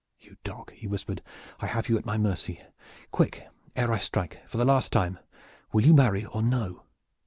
[0.19, 1.21] "You dog!" he whispered.
[1.59, 2.59] "I have you at my mercy!
[3.11, 5.19] Quick ere I strike, and for the last time!
[5.71, 6.85] Will you marry or no?"